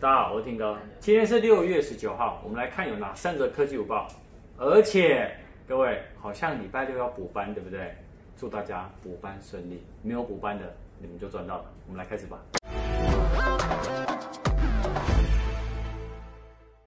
[0.00, 0.78] 大家好，我是 Tim 哥。
[0.98, 4.08] 今天是六月十九号，我们来看有哪三则科技午报。
[4.56, 5.30] 而且
[5.68, 7.94] 各位好像礼拜六要补班，对不对？
[8.34, 9.84] 祝大家补班顺利。
[10.00, 11.64] 没有补班的，你们就赚到了。
[11.86, 12.38] 我们来开始吧。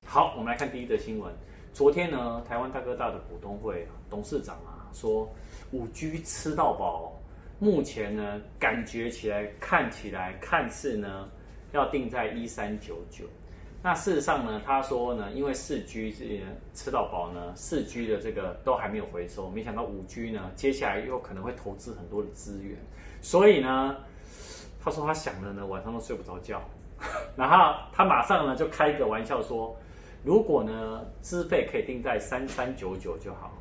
[0.07, 1.31] 好，我们来看第一则新闻。
[1.71, 5.31] 昨天呢，台湾大哥大的股东会董事长啊说，
[5.71, 7.13] 五 G 吃到饱。
[7.59, 11.29] 目前呢，感觉起来、看起来、看似呢。
[11.73, 13.25] 要定在一三九九，
[13.81, 16.39] 那事实上呢，他说呢，因为四 G 这
[16.73, 22.77] 吃到饱呢，四 G 的这个都还没有回收，没想到五 G 呢，接下来又可能会投资很多的资源，
[23.21, 23.97] 所以呢，
[24.83, 26.61] 他说他想了呢，晚上都睡不着觉，
[27.35, 29.75] 然后他马上呢就开一个玩笑说，
[30.23, 33.51] 如果呢资费可以定在三三九九就好，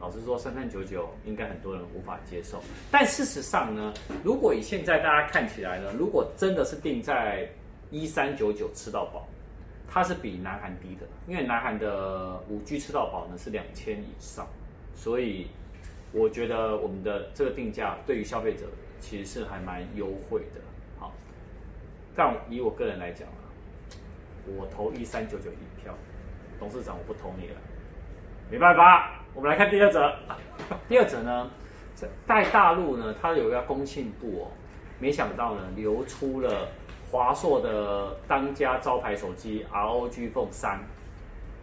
[0.00, 3.94] 老实说三三九九应该很多人无法接受，但事实上呢，
[4.24, 7.48] 如果以现在大家看起来呢，如果真的是定在
[7.90, 9.26] 一三九九吃到饱，
[9.88, 14.46] 它是比南韩低的，因为南韩的五 G 吃到饱呢是两千以上，
[14.94, 15.48] 所以
[16.12, 18.66] 我觉得我们的这个定价对于消费者
[19.00, 20.60] 其实是还蛮优惠的。
[20.98, 21.12] 好，
[22.14, 23.50] 但以我个人来讲啊，
[24.46, 25.92] 我投一三九九一票，
[26.60, 27.56] 董事长我不投你了，
[28.48, 29.16] 没办法。
[29.34, 30.12] 我们来看第二则，
[30.88, 31.50] 第二则呢，
[32.26, 34.50] 在大陆呢，它有一个工信部哦，
[35.00, 36.68] 没想到呢流出了。
[37.10, 40.78] 华硕的当家招牌手机 ROG Phone 3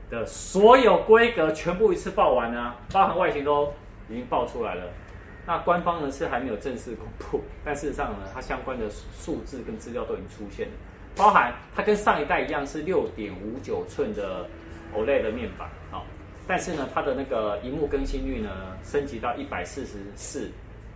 [0.10, 3.72] 的所有规格全部一次报完呢，包含外形都
[4.10, 4.84] 已经报出来了。
[5.46, 10.74] 那官方呢是还没有正式公布，但事实上呢，它相关的数字跟资料都已经出现了，
[11.16, 14.46] 包含它跟上一代一样是六点五九寸的
[14.94, 16.04] OLED 面板啊，
[16.46, 18.50] 但是呢，它的那个荧幕更新率呢
[18.84, 20.52] 升级到一百四十四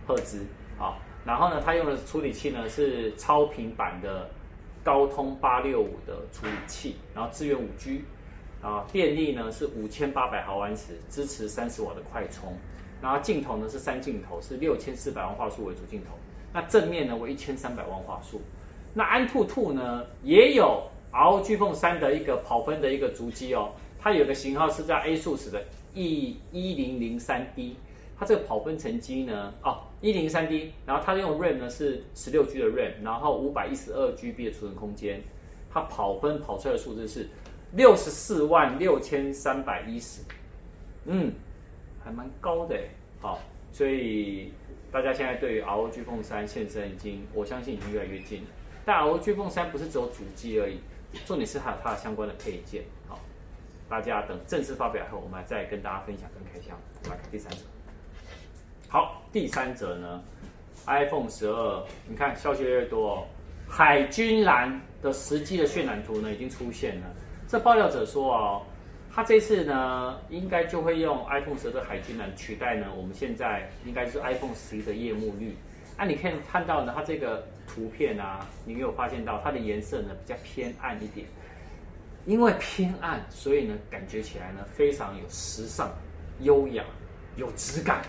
[0.06, 0.44] 赫兹
[0.78, 4.28] 啊，然后呢，它用的处理器呢是超频版的。
[4.84, 8.04] 高通八六五的处理器，然后支援五 G，
[8.60, 12.56] 啊，电力呢是五千八百毫安时，支持三十瓦的快充，
[13.00, 16.16] 然后镜头呢是三镜头，是六千四百万画素为主镜头，
[16.52, 18.40] 那正面呢为一千三百万画素，
[18.92, 20.82] 那安兔兔呢也有
[21.12, 27.76] ROG Phone 3的一个跑分的一个足迹哦，它有个型号是在 ASUS 的 E 一零零三 D。
[28.22, 35.20] 它这个跑分成绩呢，哦，一零三 D，然后它用 RAM 呢是十六 G 的 RAM，然后五百一十二 GB 的储存空间，
[35.68, 37.28] 它跑分跑出来的数字是
[37.72, 40.22] 六十四万六千三百一十，
[41.06, 41.32] 嗯，
[42.04, 42.82] 还蛮高的哎，
[43.20, 43.40] 好，
[43.72, 44.52] 所以
[44.92, 48.46] 大家现在对于 ROG Phone 3现身已经，我相信已经越来越近了。
[48.84, 50.78] 但 ROG Phone 3不是只有主机而已，
[51.26, 53.18] 重点是还有它的相关的配件，好，
[53.88, 56.78] 大家等正式发表后，我们再跟大家分享跟开箱。
[57.10, 57.58] 来看第三者。
[59.32, 60.22] 第三则呢
[60.86, 63.26] ，iPhone 十二，你看消息越来越多哦。
[63.66, 67.06] 海军蓝的实际的渲染图呢已经出现了。
[67.48, 68.62] 这爆料者说哦，
[69.10, 75.56] 他这次呢应该就会用 iPhone 十二的海军蓝取代呢我们现在应该是 iPhone 十一的夜幕绿。
[75.96, 81.26] 那、啊、你可以看到呢，它这个图片啊，你没有发现到它的颜色呢比较偏暗一点？
[82.26, 85.90] 因为偏暗，所以呢感觉起来呢非常有时尚、
[86.40, 86.84] 优雅、
[87.36, 88.02] 有质感。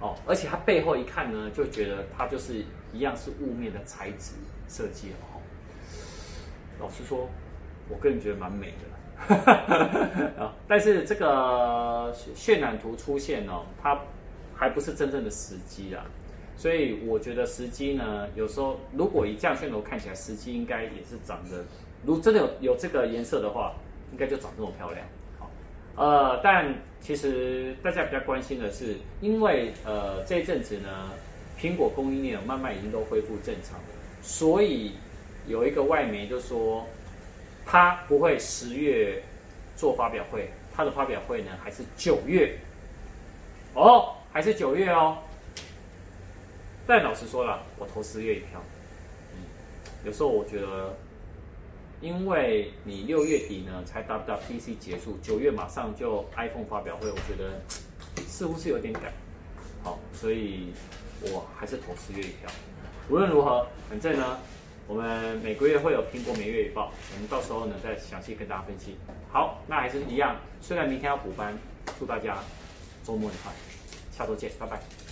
[0.00, 4.32] 哦，而且它背后一看呢，就觉得它就是一样是雾面的材质
[4.68, 5.40] 设计哦。
[6.80, 7.28] 老实说，
[7.88, 9.34] 我个人觉得蛮美的。
[10.36, 13.98] 啊， 但是这个渲染图出现哦，它
[14.54, 16.04] 还不是真正的时机啊。
[16.56, 21.64] 所以我觉得时机呢，有时候如果以这样渲染图看起来，时机应该也是长得，
[22.04, 23.74] 如真的有有这个颜色的话，
[24.12, 25.06] 应该就长这么漂亮。
[25.96, 30.88] 呃，但其实大家比较关心的是，因为呃这一阵子呢，
[31.56, 33.84] 苹果供应链慢慢已经都恢复正常了，
[34.20, 34.94] 所以
[35.46, 36.86] 有一个外媒就说，
[37.64, 39.22] 他不会十月
[39.76, 42.58] 做发表会，他的发表会呢还是九月，
[43.74, 45.18] 哦，还是九月哦。
[46.86, 48.60] 但老实说了，我投十月一票。
[50.04, 50.96] 有时候我觉得。
[52.04, 57.58] 因为你六月底呢才 WWDC 结束，九月马上就 iPhone 发表会，我觉得
[58.28, 59.04] 似乎是有点赶，
[59.82, 60.68] 好，所以
[61.22, 62.50] 我还是投十月一票。
[63.08, 64.38] 无论如何，反正呢，
[64.86, 68.96] 我们每个月会有苹果每月一报，我们到时候呢再详细跟大家分析。
[69.32, 71.58] 好，那还是一样，虽然明天要补班，
[71.98, 72.36] 祝大家
[73.02, 73.50] 周末愉快，
[74.12, 75.03] 下周见，拜拜。